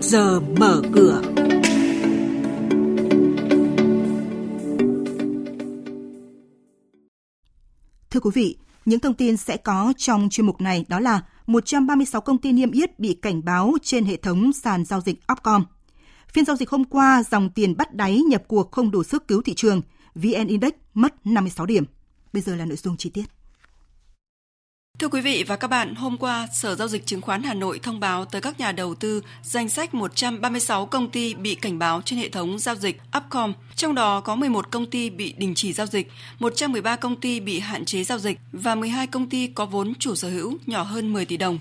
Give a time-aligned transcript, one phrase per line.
[0.00, 1.22] trước giờ mở cửa.
[8.10, 12.20] Thưa quý vị, những thông tin sẽ có trong chuyên mục này đó là 136
[12.20, 15.64] công ty niêm yết bị cảnh báo trên hệ thống sàn giao dịch Upcom.
[16.32, 19.42] Phiên giao dịch hôm qua, dòng tiền bắt đáy nhập cuộc không đủ sức cứu
[19.42, 19.80] thị trường,
[20.14, 21.84] VN Index mất 56 điểm.
[22.32, 23.37] Bây giờ là nội dung chi tiết.
[24.98, 27.78] Thưa quý vị và các bạn, hôm qua, Sở Giao dịch Chứng khoán Hà Nội
[27.82, 32.02] thông báo tới các nhà đầu tư danh sách 136 công ty bị cảnh báo
[32.04, 35.72] trên hệ thống giao dịch Upcom, trong đó có 11 công ty bị đình chỉ
[35.72, 39.66] giao dịch, 113 công ty bị hạn chế giao dịch và 12 công ty có
[39.66, 41.58] vốn chủ sở hữu nhỏ hơn 10 tỷ đồng.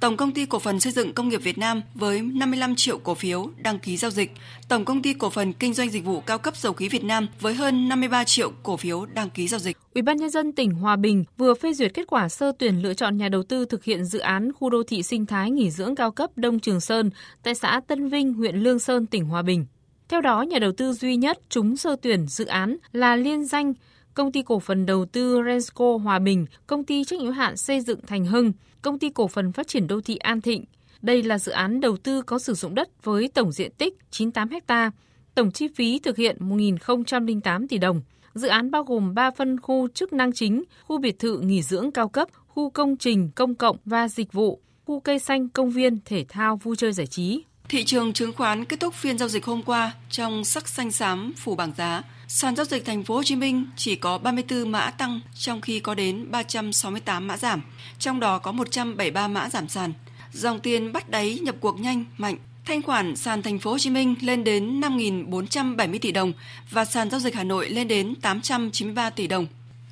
[0.00, 3.14] Tổng công ty cổ phần xây dựng công nghiệp Việt Nam với 55 triệu cổ
[3.14, 4.32] phiếu đăng ký giao dịch,
[4.68, 7.26] Tổng công ty cổ phần kinh doanh dịch vụ cao cấp dầu khí Việt Nam
[7.40, 9.76] với hơn 53 triệu cổ phiếu đăng ký giao dịch.
[9.94, 12.94] Ủy ban nhân dân tỉnh Hòa Bình vừa phê duyệt kết quả sơ tuyển lựa
[12.94, 15.94] chọn nhà đầu tư thực hiện dự án khu đô thị sinh thái nghỉ dưỡng
[15.94, 17.10] cao cấp Đông Trường Sơn
[17.42, 19.66] tại xã Tân Vinh, huyện Lương Sơn, tỉnh Hòa Bình.
[20.08, 23.72] Theo đó, nhà đầu tư duy nhất trúng sơ tuyển dự án là liên danh
[24.18, 27.56] công ty cổ phần đầu tư Rensco Hòa Bình, công ty trách nhiệm hữu hạn
[27.56, 28.52] xây dựng Thành Hưng,
[28.82, 30.64] công ty cổ phần phát triển đô thị An Thịnh.
[31.02, 34.48] Đây là dự án đầu tư có sử dụng đất với tổng diện tích 98
[34.68, 34.90] ha,
[35.34, 38.00] tổng chi phí thực hiện 1.008 tỷ đồng.
[38.34, 41.90] Dự án bao gồm 3 phân khu chức năng chính, khu biệt thự nghỉ dưỡng
[41.90, 45.98] cao cấp, khu công trình công cộng và dịch vụ, khu cây xanh, công viên,
[46.04, 47.42] thể thao, vui chơi giải trí.
[47.68, 51.32] Thị trường chứng khoán kết thúc phiên giao dịch hôm qua trong sắc xanh xám
[51.36, 52.02] phủ bảng giá.
[52.30, 55.80] Sàn giao dịch thành phố Hồ Chí Minh chỉ có 34 mã tăng trong khi
[55.80, 57.62] có đến 368 mã giảm,
[57.98, 59.92] trong đó có 173 mã giảm sàn.
[60.32, 62.36] Dòng tiền bắt đáy nhập cuộc nhanh, mạnh.
[62.64, 66.32] Thanh khoản sàn thành phố Hồ Chí Minh lên đến 5.470 tỷ đồng
[66.70, 69.46] và sàn giao dịch Hà Nội lên đến 893 tỷ đồng.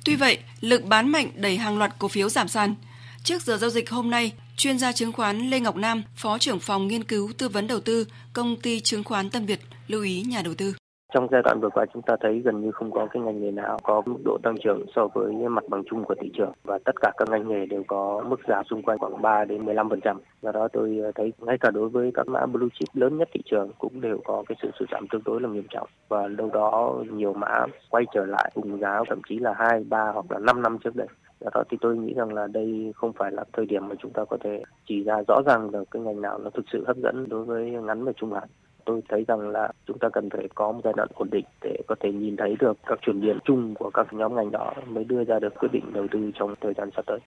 [0.05, 2.75] Tuy vậy, lực bán mạnh đẩy hàng loạt cổ phiếu giảm sàn.
[3.23, 6.59] Trước giờ giao dịch hôm nay, chuyên gia chứng khoán Lê Ngọc Nam, Phó trưởng
[6.59, 10.21] phòng nghiên cứu tư vấn đầu tư, công ty chứng khoán Tân Việt lưu ý
[10.21, 10.73] nhà đầu tư.
[11.13, 13.51] Trong giai đoạn vừa qua chúng ta thấy gần như không có cái ngành nghề
[13.51, 16.79] nào có mức độ tăng trưởng so với mặt bằng chung của thị trường và
[16.85, 20.17] tất cả các ngành nghề đều có mức giá xung quanh khoảng 3 đến 15%.
[20.41, 23.29] Do đó tôi ờ, thấy ngay cả đối với các mã blue chip lớn nhất
[23.33, 26.27] thị trường cũng đều có cái sự sụt giảm tương đối là nghiêm trọng và
[26.27, 30.25] đâu đó nhiều mã quay trở lại cùng giá thậm chí là 2, 3 hoặc
[30.29, 31.07] là 5 năm trước đây.
[31.39, 34.11] Do đó thì tôi nghĩ rằng là đây không phải là thời điểm mà chúng
[34.11, 36.97] ta có thể chỉ ra rõ ràng là cái ngành nào nó thực sự hấp
[36.97, 38.47] dẫn đối với ngắn và trung hạn
[38.87, 41.77] tôi thấy rằng là chúng ta cần phải có một giai đoạn ổn định để
[41.87, 45.03] có thể nhìn thấy được các chuyển biến chung của các nhóm ngành đó mới
[45.03, 47.19] đưa ra được quyết định đầu tư trong thời gian sắp tới.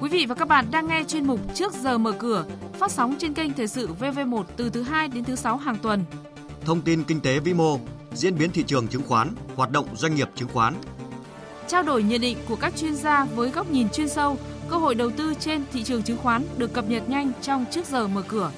[0.00, 3.14] Quý vị và các bạn đang nghe chuyên mục Trước giờ mở cửa phát sóng
[3.18, 6.04] trên kênh Thời sự VV1 từ thứ 2 đến thứ 6 hàng tuần.
[6.64, 7.76] Thông tin kinh tế vĩ mô,
[8.12, 10.74] diễn biến thị trường chứng khoán, hoạt động doanh nghiệp chứng khoán.
[11.66, 14.36] Trao đổi nhận định của các chuyên gia với góc nhìn chuyên sâu,
[14.70, 17.86] cơ hội đầu tư trên thị trường chứng khoán được cập nhật nhanh trong Trước
[17.86, 18.50] giờ mở cửa.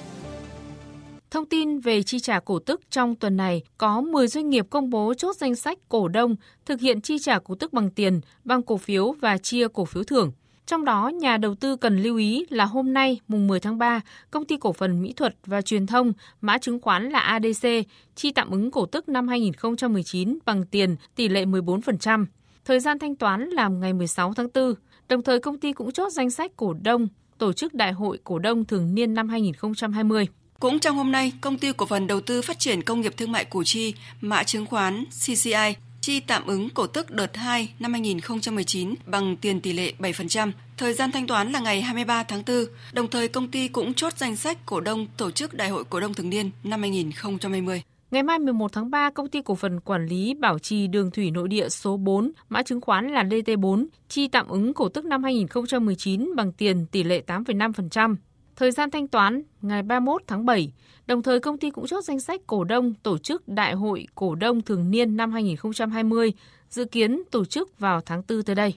[1.33, 4.89] Thông tin về chi trả cổ tức trong tuần này có 10 doanh nghiệp công
[4.89, 6.35] bố chốt danh sách cổ đông
[6.65, 10.03] thực hiện chi trả cổ tức bằng tiền, bằng cổ phiếu và chia cổ phiếu
[10.03, 10.31] thưởng.
[10.65, 14.01] Trong đó, nhà đầu tư cần lưu ý là hôm nay, mùng 10 tháng 3,
[14.31, 17.67] công ty cổ phần mỹ thuật và truyền thông, mã chứng khoán là ADC,
[18.15, 22.25] chi tạm ứng cổ tức năm 2019 bằng tiền tỷ lệ 14%.
[22.65, 24.73] Thời gian thanh toán là ngày 16 tháng 4.
[25.09, 27.07] Đồng thời, công ty cũng chốt danh sách cổ đông,
[27.37, 30.27] tổ chức đại hội cổ đông thường niên năm 2020.
[30.63, 33.31] Cũng trong hôm nay, công ty cổ phần đầu tư phát triển công nghiệp thương
[33.31, 37.93] mại Củ Chi, mã chứng khoán CCI chi tạm ứng cổ tức đợt 2 năm
[37.93, 40.51] 2019 bằng tiền tỷ lệ 7%.
[40.77, 42.65] Thời gian thanh toán là ngày 23 tháng 4.
[42.93, 45.99] Đồng thời công ty cũng chốt danh sách cổ đông tổ chức Đại hội cổ
[45.99, 47.81] đông thường niên năm 2020.
[48.11, 51.31] Ngày mai 11 tháng 3, công ty cổ phần quản lý bảo trì đường thủy
[51.31, 55.23] nội địa số 4, mã chứng khoán là DT4, chi tạm ứng cổ tức năm
[55.23, 58.15] 2019 bằng tiền tỷ lệ 8,5%.
[58.55, 60.73] Thời gian thanh toán ngày 31 tháng 7,
[61.07, 64.35] đồng thời công ty cũng chốt danh sách cổ đông tổ chức Đại hội Cổ
[64.35, 66.33] đông Thường niên năm 2020,
[66.69, 68.73] dự kiến tổ chức vào tháng 4 tới đây.